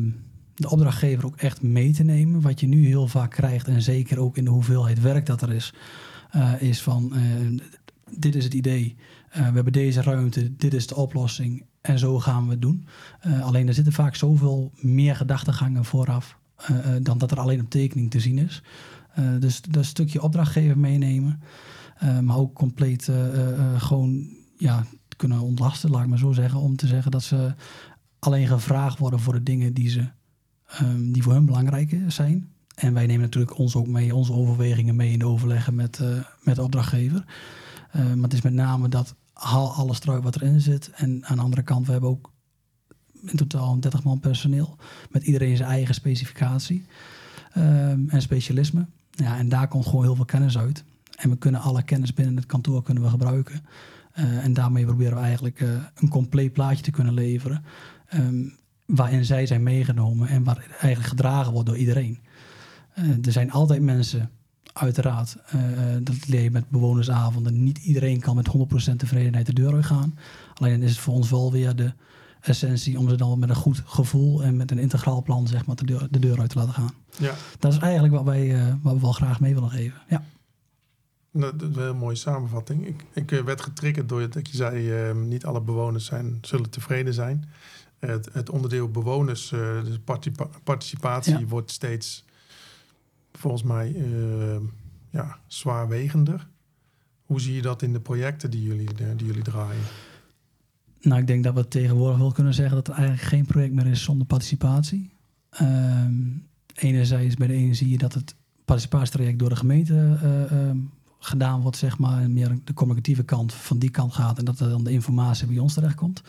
[0.55, 2.41] de opdrachtgever ook echt mee te nemen.
[2.41, 5.53] Wat je nu heel vaak krijgt, en zeker ook in de hoeveelheid werk dat er
[5.53, 5.75] is,
[6.37, 7.61] uh, is van uh,
[8.19, 8.97] dit is het idee,
[9.33, 12.87] we hebben deze ruimte, dit is de oplossing en zo gaan we het doen.
[13.43, 16.39] alleen er zitten vaak zoveel meer gedachtegangen vooraf
[17.03, 18.63] dan dat er alleen op tekening te zien is.
[19.39, 21.41] dus dat stukje opdrachtgever meenemen.
[22.03, 24.85] Eh, maar ook compleet eh, eh, gewoon ja,
[25.17, 26.61] kunnen ontlasten, laat ik maar zo zeggen.
[26.61, 27.55] Om te zeggen dat ze
[28.19, 30.09] alleen gevraagd worden voor de dingen die, ze,
[30.67, 32.49] ehm, die voor hun belangrijk zijn.
[32.75, 36.01] En wij nemen natuurlijk ons ook mee, onze overwegingen mee in de overleggen met,
[36.43, 37.25] met de opdrachtgever.
[37.93, 40.91] maar het is met name dat haal alles eruit wat erin zit.
[40.95, 42.33] En aan de andere kant, we hebben ook
[43.23, 44.77] in totaal 30 man personeel.
[45.11, 46.85] Met iedereen zijn eigen specificatie
[47.57, 48.87] um, en specialisme.
[49.11, 50.85] Ja, en daar komt gewoon heel veel kennis uit.
[51.23, 53.65] En we kunnen alle kennis binnen het kantoor kunnen we gebruiken.
[54.19, 57.65] Uh, en daarmee proberen we eigenlijk uh, een compleet plaatje te kunnen leveren.
[58.15, 58.55] Um,
[58.87, 62.19] waarin zij zijn meegenomen en waar eigenlijk gedragen wordt door iedereen.
[62.99, 64.31] Uh, er zijn altijd mensen,
[64.73, 65.37] uiteraard,
[66.03, 67.63] dat leer je met bewonersavonden.
[67.63, 68.49] Niet iedereen kan met
[68.93, 70.19] 100% tevredenheid de deur uitgaan.
[70.55, 71.93] Alleen is het voor ons wel weer de
[72.41, 75.77] essentie om ze dan met een goed gevoel en met een integraal plan zeg maar,
[75.77, 76.95] de, deur, de deur uit te laten gaan.
[77.19, 77.35] Ja.
[77.59, 80.01] Dat is eigenlijk wat, wij, wat we wel graag mee willen geven.
[80.09, 80.23] Ja.
[81.33, 82.87] Dat is een mooie samenvatting.
[82.87, 85.09] Ik, ik eh, werd getriggerd door dat je zei...
[85.11, 87.45] Uh, niet alle bewoners zijn, zullen tevreden zijn.
[87.99, 90.01] Het, het onderdeel bewoners, uh, de
[90.65, 91.49] participatie...
[91.49, 92.25] wordt steeds,
[93.33, 94.57] volgens mij, uh,
[95.11, 96.49] ja, zwaarwegender.
[97.25, 99.83] Hoe zie je dat in de projecten die jullie, die jullie draaien?
[101.01, 102.75] Nou, ik denk dat we tegenwoordig wel kunnen zeggen...
[102.75, 105.11] dat er eigenlijk geen project meer is zonder participatie.
[105.51, 106.15] Ehm,
[106.75, 110.19] enerzijds bij de ene zie je dat het participatietraject door de gemeente
[110.51, 110.77] ehm,
[111.25, 114.61] gedaan wordt, zeg maar, en meer de communicatieve kant van die kant gaat en dat
[114.61, 116.23] er dan de informatie bij ons terechtkomt.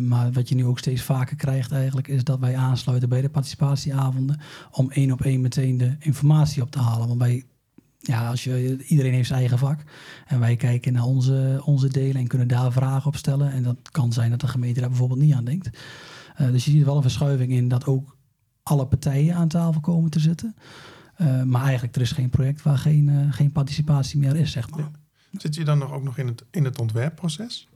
[0.00, 3.28] maar wat je nu ook steeds vaker krijgt eigenlijk, is dat wij aansluiten bij de
[3.28, 7.08] participatieavonden om één op één meteen de informatie op te halen.
[7.08, 7.44] Want wij
[8.06, 9.80] ja, als je, iedereen heeft zijn eigen vak.
[10.26, 13.52] En wij kijken naar onze, onze delen en kunnen daar vragen op stellen.
[13.52, 15.78] En dat kan zijn dat de gemeente daar bijvoorbeeld niet aan denkt.
[16.40, 18.16] Uh, dus je ziet wel een verschuiving in dat ook
[18.62, 20.54] alle partijen aan tafel komen te zitten.
[21.18, 24.70] Uh, maar eigenlijk, er is geen project waar geen, uh, geen participatie meer is, zeg
[24.70, 24.90] maar.
[25.32, 27.68] Zit je dan nog ook nog in het, in het ontwerpproces?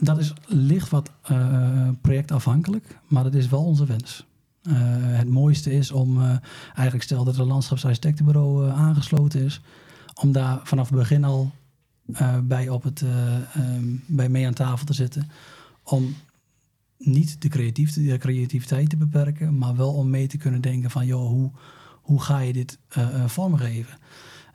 [0.00, 1.10] Dat is licht wat
[2.00, 4.26] projectafhankelijk, maar dat is wel onze wens.
[5.02, 9.60] Het mooiste is om, eigenlijk stel dat het landschapsarchitectenbureau aangesloten is,
[10.14, 11.52] om daar vanaf het begin al
[12.42, 13.02] bij, op het,
[13.56, 15.30] um, bij mee aan tafel te zitten.
[15.82, 16.14] Om
[16.98, 21.06] niet de, creatief, de creativiteit te beperken, maar wel om mee te kunnen denken van,
[21.06, 21.50] joh, hoe,
[22.02, 22.78] hoe ga je dit
[23.26, 23.98] vormgeven?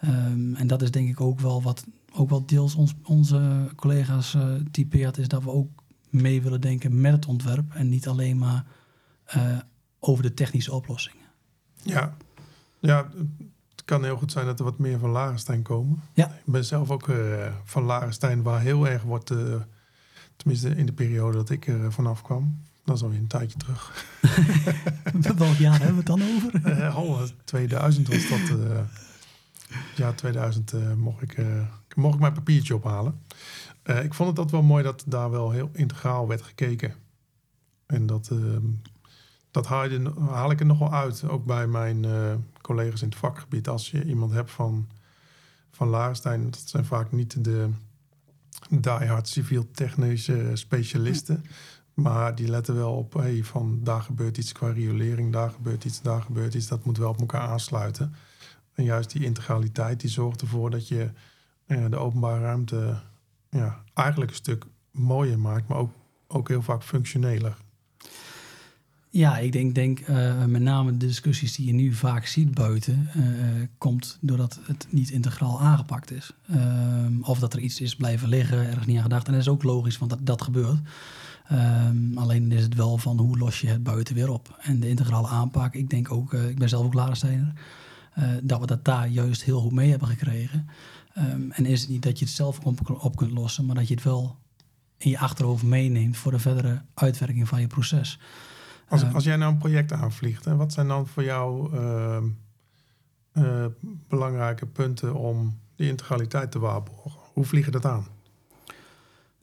[0.03, 4.37] Um, en dat is denk ik ook wel wat ook wel deels ons, onze collega's
[4.71, 5.69] typeert, is dat we ook
[6.09, 8.65] mee willen denken met het ontwerp en niet alleen maar
[9.99, 11.25] over de technische oplossingen.
[11.81, 12.15] Ja,
[12.79, 13.09] ja
[13.71, 16.01] het kan heel goed zijn dat er wat meer van Larenstein komen.
[16.13, 16.27] Ja.
[16.27, 19.55] Ik ben zelf ook uh, van Larenstein, waar heel erg wordt, uh,
[20.35, 22.61] tenminste in de periode dat ik er vanaf kwam.
[22.87, 24.05] Dat is alweer een tijdje terug.
[25.37, 26.79] Welk jaar hebben we het dan over?
[26.83, 28.57] uh, oh, 2000 was dat.
[29.95, 31.37] ja, 2000 mocht, ik,
[31.95, 33.21] mocht ik mijn papiertje ophalen.
[33.83, 36.93] ik vond het dat wel mooi dat daar wel heel integraal werd gekeken.
[37.85, 38.65] En dat ehm,
[39.51, 42.05] dat haal, je, haal, ik er nog wel uit, ook bij mijn
[42.61, 43.67] collega's in het vakgebied.
[43.67, 44.87] Als je iemand hebt van,
[45.71, 47.69] van Laarstein, dat zijn vaak niet de
[48.69, 51.45] diehard civiel-technische specialisten.
[52.03, 56.01] Maar die letten wel op, hey, van daar gebeurt iets qua riolering, daar gebeurt iets,
[56.01, 56.67] daar gebeurt iets.
[56.67, 58.13] Dat moet wel op elkaar aansluiten.
[58.73, 61.09] En juist die integraliteit, die zorgt ervoor dat je
[61.67, 62.99] uh, de openbare ruimte
[63.49, 65.91] ja, eigenlijk een stuk mooier maakt, maar ook,
[66.27, 67.57] ook heel vaak functioneler.
[69.09, 73.09] Ja, ik denk, denk uh, met name de discussies die je nu vaak ziet buiten,
[73.15, 73.23] uh,
[73.77, 76.33] komt doordat het niet integraal aangepakt is.
[76.51, 79.25] Um, of dat er iets is blijven liggen, ergens niet aan gedacht.
[79.25, 80.79] En dat is ook logisch, want dat, dat gebeurt.
[81.51, 84.57] Um, alleen is het wel van hoe los je het buiten weer op.
[84.61, 87.53] En de integrale aanpak, ik denk ook, uh, ik ben zelf ook Larensteiner,
[88.43, 90.67] dat we dat daar juist heel goed mee hebben gekregen.
[91.17, 93.87] Um, en is het niet dat je het zelf op, op kunt lossen, maar dat
[93.87, 94.37] je het wel
[94.97, 98.19] in je achterhoofd meeneemt voor de verdere uitwerking van je proces.
[98.87, 101.75] Als, als jij nou een project aanvliegt, hè, wat zijn dan voor jou
[103.33, 103.65] uh,
[104.07, 107.21] belangrijke punten om die integraliteit te waarborgen?
[107.33, 108.05] Hoe vlieg je dat aan?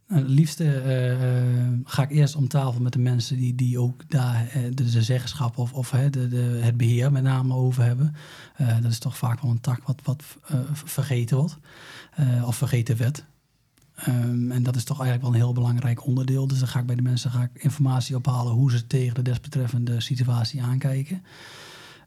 [0.08, 4.10] Nou, het liefste uh, ga ik eerst om tafel met de mensen die, die ook
[4.10, 8.14] daar de, de zeggenschap of, of de, de, het beheer met name over hebben.
[8.82, 10.22] dat is toch vaak wel een tak wat, wat
[10.72, 11.58] vergeten wordt
[12.44, 13.24] of vergeten werd.
[14.08, 16.46] Um, en dat is toch eigenlijk wel een heel belangrijk onderdeel.
[16.46, 19.22] Dus dan ga ik bij de mensen ga ik informatie ophalen hoe ze tegen de
[19.22, 21.22] desbetreffende situatie aankijken.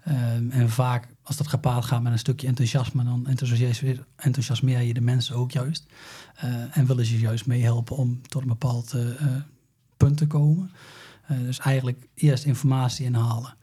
[0.10, 3.28] Um, en vaak, als dat gepaard gaat met een stukje enthousiasme, dan
[4.15, 5.86] enthousiasmeer je de mensen ook juist.
[6.43, 9.06] Uh, en willen ze juist meehelpen om tot een bepaald uh,
[9.98, 10.72] punt te komen.
[11.28, 13.56] Dus eigenlijk eerst informatie inhalen.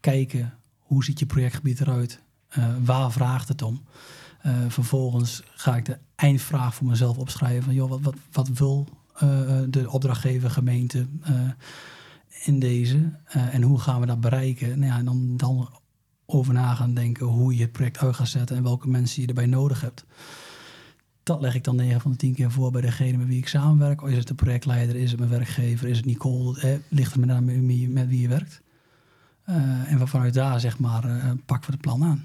[0.00, 2.20] kijken hoe ziet je projectgebied eruit?
[2.84, 3.84] waar vraagt het om?
[4.68, 7.62] Vervolgens ga ik de eindvraag voor mezelf opschrijven.
[7.62, 8.88] Van, joh, wat, wat, wat wil
[9.68, 11.06] de opdrachtgever, gemeente
[12.44, 13.18] in deze?
[13.24, 14.78] en hoe gaan we dat bereiken?
[14.78, 15.68] Nou ja, en dan, dan
[16.26, 19.28] over na gaan denken hoe je het project uit gaat zetten en welke mensen je
[19.28, 20.04] erbij nodig hebt.
[21.22, 23.48] Dat leg ik dan 9 van de 10 keer voor bij degene met wie ik
[23.48, 24.00] samenwerk.
[24.00, 26.60] Is het de projectleider, is het mijn werkgever, is het Nicole?
[26.60, 27.28] Eh, ligt er met
[27.88, 28.62] met wie je werkt.
[29.44, 31.02] en vanuit daar zeg maar
[31.46, 32.24] pakken we het plan aan.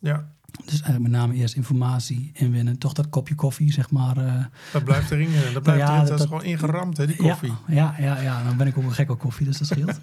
[0.00, 0.28] Ja,
[0.64, 2.78] dus eigenlijk met name eerst informatie inwinnen.
[2.78, 4.18] Toch dat kopje koffie, zeg maar.
[4.18, 5.32] Uh, dat blijft erin.
[5.32, 7.52] Dat, nou blijft ja, erin, dat, dat, is gewoon ingeramd, hè, die koffie.
[7.66, 8.44] Ja, ja, ja, ja.
[8.44, 10.00] Dan ben ik ook een gek op koffie, dus dat scheelt.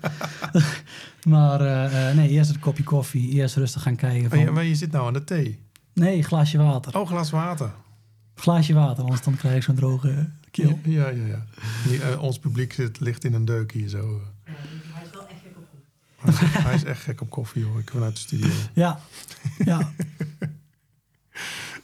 [1.33, 3.29] maar uh, nee, eerst het kopje koffie.
[3.29, 4.29] Eerst rustig gaan kijken.
[4.29, 4.37] Van...
[4.37, 5.59] Maar, je, maar je zit nou aan de thee?
[5.93, 6.99] Nee, glaasje water.
[6.99, 7.71] Oh, glas water.
[8.35, 10.79] Glaasje water, anders dan krijg ik zo'n droge keel.
[10.83, 11.45] Ja, ja, ja.
[11.87, 14.21] Die, uh, ons publiek zit, ligt in een deuk hier zo.
[16.33, 17.79] Hij is echt gek op koffie, hoor.
[17.79, 18.49] Ik vanuit de studio.
[18.73, 18.99] Ja,
[19.65, 19.91] ja.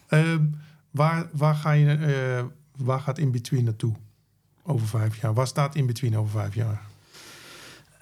[0.10, 0.36] uh,
[0.91, 2.45] waar, waar, ga je, uh,
[2.86, 3.93] waar gaat In-Between naartoe
[4.63, 5.34] over vijf jaar?
[5.34, 6.82] Waar staat In-Between over vijf jaar?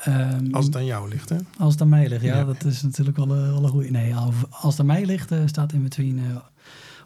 [0.07, 1.37] Um, als het aan jou ligt, hè?
[1.57, 2.37] Als het aan mij ligt, ja.
[2.37, 2.43] ja.
[2.43, 3.89] Dat is natuurlijk wel, uh, wel een goede...
[3.89, 6.41] Nee, als het aan mij ligt, uh, staat In-Between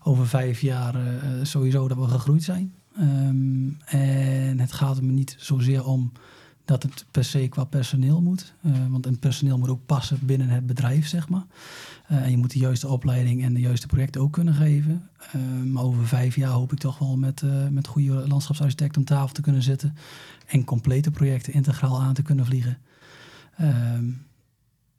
[0.03, 0.95] over vijf jaar
[1.41, 2.73] sowieso dat we gegroeid zijn.
[2.99, 6.11] Um, en het gaat me niet zozeer om
[6.65, 8.53] dat het per se qua personeel moet.
[8.89, 11.45] want een personeel moet ook passen binnen het bedrijf, zeg maar.
[12.07, 15.09] en je moet de juiste opleiding en de juiste projecten ook kunnen geven.
[15.65, 19.41] maar over vijf jaar hoop ik toch wel met, met goede landschapsarchitect om tafel te
[19.41, 19.95] kunnen zitten.
[20.47, 22.77] En complete projecten integraal aan te kunnen vliegen.
[23.57, 24.05] Ehm,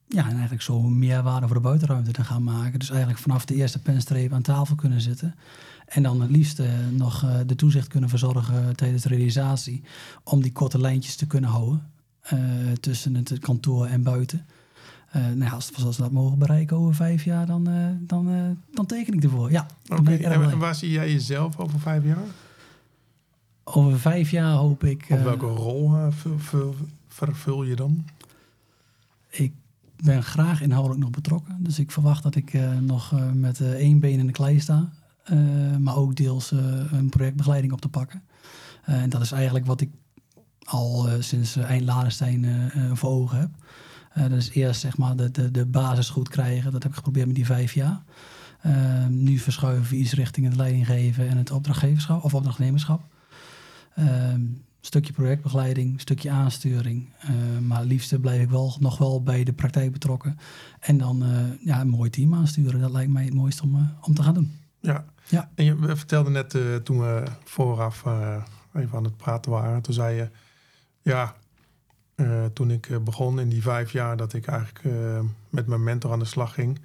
[0.06, 2.78] ja, en eigenlijk zo meerwaarde voor de buitenruimte te gaan maken.
[2.78, 5.34] Dus eigenlijk vanaf de eerste penstreep aan tafel kunnen zitten.
[5.84, 9.82] En dan het liefst uh, nog uh, de toezicht kunnen verzorgen tijdens de realisatie.
[10.24, 11.90] Om die korte lijntjes te kunnen houden
[12.32, 12.38] uh,
[12.80, 14.46] tussen het kantoor en buiten.
[15.12, 17.68] nou ja, als, als we dat mogen bereiken over vijf jaar, dan,
[18.00, 19.50] dan, dan teken ik ervoor.
[19.50, 20.18] Ja, okay.
[20.18, 22.24] En waar zie jij jezelf over vijf jaar?
[23.64, 25.06] Over vijf jaar hoop ik...
[25.10, 25.92] Of welke rol
[27.08, 28.04] vervul je dan?
[29.30, 29.52] Ik
[29.96, 31.56] ben graag inhoudelijk nog betrokken.
[31.58, 34.60] Dus ik verwacht dat ik uh, nog uh, met uh, één been in de klei
[34.60, 34.92] sta.
[35.78, 36.50] Maar ook deels
[36.90, 38.22] een projectbegeleiding op te pakken.
[38.84, 39.90] en dat is eigenlijk wat ik
[40.64, 43.50] al sinds eind Ladenstein voor ogen heb.
[44.30, 46.72] dat is eerst zeg maar de, de, de basis goed krijgen.
[46.72, 48.02] Dat heb ik geprobeerd met die vijf jaar.
[49.08, 53.02] nu verschuiven we iets richting het leidinggeven en het opdrachtgeverschap of opdrachtnemerschap.
[53.94, 54.40] Ehm,
[54.80, 57.08] stukje projectbegeleiding, stukje aansturing.
[57.24, 60.38] Uh, maar liefst blijf ik wel nog wel bij de praktijk betrokken.
[60.80, 61.24] En dan
[61.60, 62.80] ja, een mooi team aansturen.
[62.80, 64.63] Dat lijkt mij het mooiste om, om te gaan doen.
[64.84, 65.04] Ja.
[65.28, 65.50] ja.
[65.54, 66.50] En je vertelde net
[66.84, 68.04] toen we vooraf
[68.74, 69.82] even aan het praten waren.
[69.82, 70.28] Toen zei je,
[71.02, 71.34] ja,
[72.52, 74.80] toen ik begon in die vijf jaar dat ik eigenlijk
[75.50, 76.80] met mijn mentor aan de slag ging.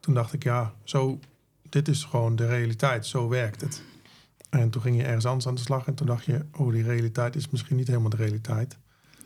[0.00, 1.18] Toen dacht ik, ja, zo,
[1.68, 3.06] dit is gewoon de realiteit.
[3.06, 3.82] Zo werkt het.
[4.50, 6.82] En toen ging je ergens anders aan de slag en toen dacht je, oh, die
[6.82, 8.76] realiteit is misschien niet helemaal de realiteit.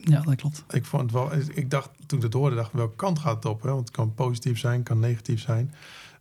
[0.00, 0.64] Ja, dat klopt.
[0.70, 3.44] Ik vond het wel, ik dacht toen ik het hoorde, dacht welke kant gaat het
[3.44, 3.62] op?
[3.62, 3.68] Hè?
[3.68, 5.74] Want het kan positief zijn, kan negatief zijn.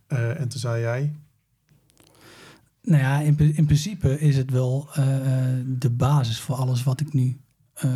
[0.06, 1.14] En toen zei jij.
[2.88, 5.04] Nou ja, in, in principe is het wel uh,
[5.66, 7.36] de basis voor alles wat ik nu
[7.84, 7.90] uh,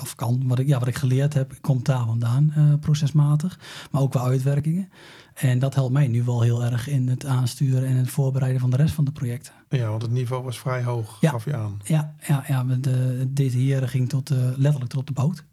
[0.00, 3.58] of kan, wat ik, ja, wat ik geleerd heb, komt daar vandaan, uh, procesmatig,
[3.90, 4.88] maar ook qua uitwerkingen.
[5.34, 8.70] En dat helpt mij nu wel heel erg in het aansturen en het voorbereiden van
[8.70, 9.52] de rest van de projecten.
[9.68, 11.30] Ja, want het niveau was vrij hoog, ja.
[11.30, 11.80] gaf je aan.
[11.84, 15.44] Ja, ja, ja de, dit hier ging tot, uh, letterlijk tot de boot.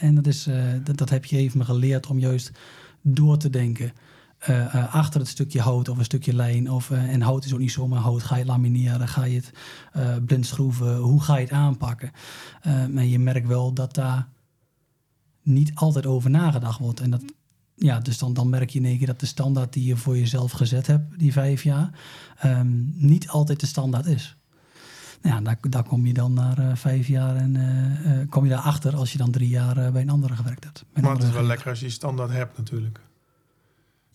[0.00, 0.48] en dat, is,
[0.82, 2.50] dat, dat heb je even me geleerd om juist
[3.02, 3.92] door te denken.
[4.48, 6.70] Uh, achter het stukje hout of een stukje lijn.
[6.70, 8.22] Of, uh, en hout is ook niet zomaar hout.
[8.22, 9.52] Ga je lamineren, ga je het
[10.26, 12.10] blind schroeven, hoe ga je het aanpakken?
[12.90, 14.28] maar je merkt wel dat daar
[15.42, 17.00] niet altijd over nagedacht wordt.
[17.00, 17.22] En dat,
[17.74, 20.18] ja, dus dan, dan merk je in één keer dat de standaard die je voor
[20.18, 21.90] jezelf gezet hebt, die vijf jaar,
[22.44, 24.36] um, niet altijd de standaard is.
[25.22, 29.12] Nou ja, daar, daar kom je dan na vijf jaar en kom je daarachter als
[29.12, 30.84] je dan drie jaar bij een andere gewerkt hebt.
[31.00, 33.00] Maar het is wel lekker als je standaard hebt natuurlijk.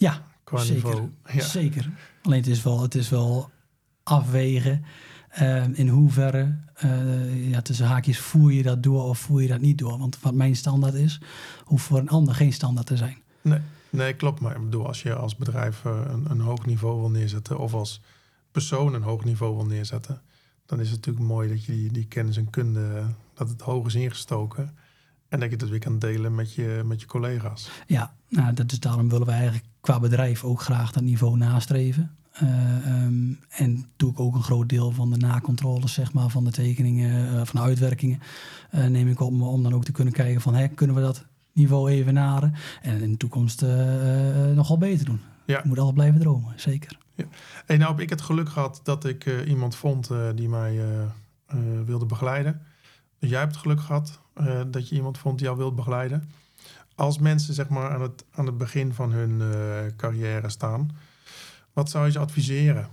[0.02, 1.10] Ja, qua zeker, niveau.
[1.34, 1.44] Ja.
[1.44, 1.92] Zeker.
[2.22, 3.50] Alleen het is wel, het is wel
[4.04, 4.86] afwegen.
[5.42, 9.60] Uh, in hoeverre, uh, ja, tussen haakjes, voer je dat door of voer je dat
[9.60, 9.98] niet door?
[9.98, 11.22] Want wat mijn standaard is,
[11.64, 13.18] hoeft voor een ander geen standaard te zijn.
[13.42, 13.60] Nee,
[13.90, 14.40] nee klopt.
[14.40, 17.74] Maar ik bedoel, als je als bedrijf uh, een, een hoog niveau wil neerzetten of
[17.74, 18.02] als
[18.52, 20.22] persoon een hoog niveau wil neerzetten,
[20.66, 23.86] dan is het natuurlijk mooi dat je die, die kennis en kunde, dat het hoog
[23.86, 24.76] is ingestoken.
[25.32, 27.70] En dat je dat weer kan delen met je, met je collega's.
[27.88, 32.16] Ja, nou, dat is daarom willen we eigenlijk qua bedrijf ook graag dat niveau nastreven.
[32.44, 36.44] Uh, um, en doe ik ook een groot deel van de nakontroles zeg maar, van
[36.44, 38.20] de tekeningen, uh, van de uitwerkingen.
[38.76, 41.26] Uh, neem ik op om dan ook te kunnen kijken van hè, kunnen we dat
[41.54, 43.62] niveau even naden en in de toekomst
[44.56, 45.20] nogal beter doen.
[45.46, 45.58] Ja.
[45.58, 46.98] Ik moet altijd blijven dromen, zeker.
[47.16, 47.26] Ja.
[47.66, 50.80] Hey, nou heb ik het geluk gehad dat ik iemand vond die mij
[51.86, 52.62] wilde begeleiden.
[53.30, 54.20] Jij hebt geluk gehad
[54.68, 56.30] dat je iemand vond die jou wilde begeleiden
[57.02, 60.92] als mensen zeg maar, aan, het, aan het begin van hun uh, carrière staan,
[61.74, 62.90] wat zou je ze adviseren?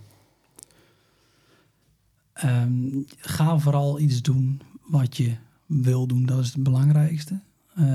[2.44, 5.36] Um, ga vooral iets doen wat je
[5.66, 7.40] wil doen, dat is het belangrijkste.
[7.78, 7.86] Uh,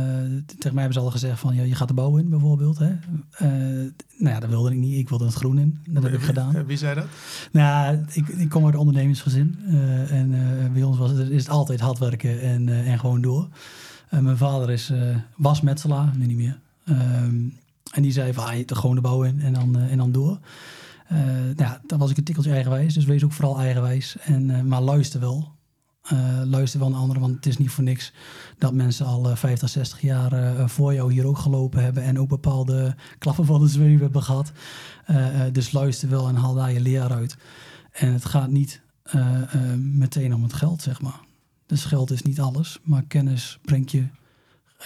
[0.46, 2.78] tegen mij hebben ze al gezegd van ja, je gaat de bouw in bijvoorbeeld.
[2.78, 2.90] Hè?
[2.90, 4.98] Uh, nou ja, dat wilde ik niet.
[4.98, 5.80] Ik wilde het groen in.
[5.90, 6.66] Dat heb ik gedaan.
[6.66, 7.06] Wie zei dat?
[7.52, 9.60] Nou, ik, ik kom uit een ondernemingsgezin.
[9.68, 10.30] Uh, en
[10.74, 13.48] bij ons was het, is het altijd hard werken en, en gewoon door.
[14.10, 14.94] Mijn vader is,
[15.36, 16.60] was metselaar, nu niet meer.
[16.90, 17.58] Um,
[17.92, 20.40] en die zei van, ah, de gewone bouw in en dan, en dan door.
[21.08, 24.18] nou ja, dan was ik een tikkeltje eigenwijs, dus wees ook vooral eigenwijs.
[24.24, 25.53] En, maar luister wel.
[26.46, 28.14] Luister wel naar anderen, want het is niet voor niks
[28.58, 32.96] dat mensen al 50, 60 jaar voor jou hier ook gelopen hebben en ook bepaalde
[33.18, 34.52] klappen van de zweef hebben gehad.
[35.52, 37.38] dus luister wel en haal daar je leer uit.
[37.92, 38.82] En het gaat niet
[39.78, 41.20] meteen om het geld, zeg maar.
[41.66, 44.06] Dus geld is niet alles, maar kennis brengt je.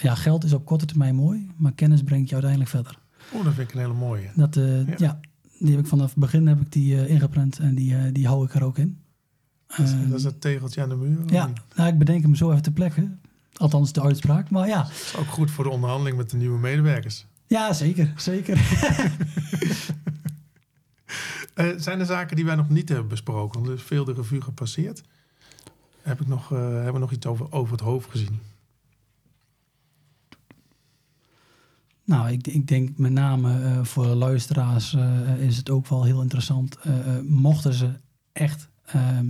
[0.00, 2.98] Ja, geld is op korte termijn mooi, maar kennis brengt je uiteindelijk verder.
[3.32, 4.30] Oh, dat vind ik een hele mooie.
[4.34, 5.20] Dat, uh, ja.
[5.58, 8.26] die heb ik vanaf het begin heb ik die uh, ingeprent en die, uh, die
[8.26, 8.98] hou ik er ook in.
[9.76, 11.18] Dat is, dat is het tegeltje aan de muur?
[11.26, 13.20] Ja, nou, ik bedenk hem zo even te plekken.
[13.56, 14.50] Althans, de uitspraak.
[14.50, 14.88] Maar ja.
[14.88, 17.26] is ook goed voor de onderhandeling met de nieuwe medewerkers.
[17.46, 18.12] Ja, zeker.
[18.16, 18.56] Zeker.
[21.54, 23.54] uh, zijn er zaken die wij nog niet hebben besproken?
[23.54, 25.02] Want er is veel de revue gepasseerd.
[26.02, 28.40] Heb ik nog, uh, hebben we nog iets over, over het hoofd gezien?
[32.08, 36.22] Nou, ik, ik denk met name uh, voor luisteraars uh, is het ook wel heel
[36.22, 36.78] interessant.
[36.86, 37.92] Uh, mochten ze
[38.32, 39.26] echt ehm,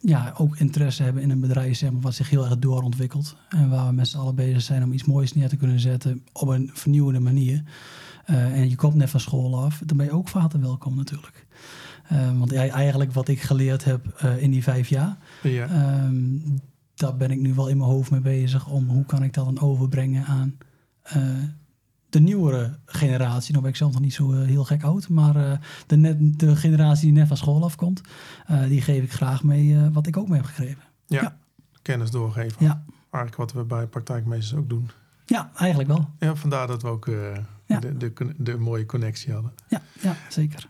[0.00, 3.36] ja, ook interesse hebben in een bedrijf zeg maar, wat zich heel erg doorontwikkelt.
[3.48, 6.22] En waar we met z'n allen bezig zijn om iets moois neer te kunnen zetten
[6.32, 7.62] op een vernieuwende manier.
[8.24, 11.46] en je komt net van school af, dan ben je ook vader welkom natuurlijk.
[12.38, 16.04] want eigenlijk wat ik geleerd heb in die vijf jaar, ja.
[16.04, 16.60] um,
[16.94, 19.44] daar ben ik nu wel in mijn hoofd mee bezig om hoe kan ik dat
[19.44, 20.56] dan overbrengen aan
[21.16, 21.22] uh,
[22.08, 25.36] de nieuwere generatie, nou ben ik zelf nog niet zo uh, heel gek oud, maar
[25.36, 25.52] uh,
[25.86, 28.00] de, net, de generatie die net van school afkomt,
[28.68, 30.82] die geef ik graag mee wat ik ook mee heb gegeven.
[31.06, 31.36] Ja, ja.
[31.82, 32.56] kennis doorgeven.
[32.58, 32.84] Ja.
[33.10, 34.90] Eigenlijk wat we bij praktijkmeesters ook doen.
[35.26, 36.10] Ja, eigenlijk wel.
[36.18, 37.06] Ja, vandaar dat we ook
[37.66, 37.80] ja.
[37.80, 39.52] de, de, de, mooie connectie hadden.
[39.68, 40.68] Ja, ja zeker.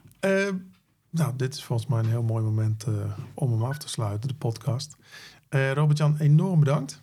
[1.11, 2.85] nou, dit is volgens mij een heel mooi moment
[3.35, 4.97] om hem af te sluiten, de podcast.
[5.51, 7.03] Robert-Jan, enorm bedankt.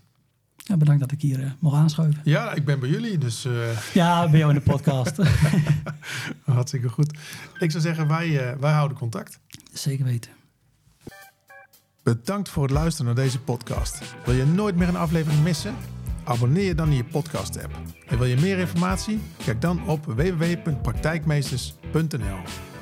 [0.67, 2.21] Ja, bedankt dat ik hier uh, mocht aanschuiven.
[2.23, 3.45] Ja, ik ben bij jullie, dus...
[3.45, 3.53] Uh...
[3.93, 5.17] Ja, bij jou in de podcast.
[6.45, 7.17] Hartstikke goed.
[7.59, 9.39] Ik zou zeggen, wij, uh, wij houden contact.
[9.73, 10.31] Zeker weten.
[12.03, 14.01] Bedankt voor het luisteren naar deze podcast.
[14.25, 15.75] Wil je nooit meer een aflevering missen?
[16.23, 17.79] Abonneer je dan in je podcast-app.
[18.07, 19.19] En wil je meer informatie?
[19.43, 22.74] Kijk dan op www.praktijkmeesters.nl